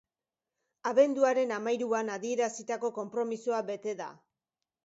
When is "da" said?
4.05-4.09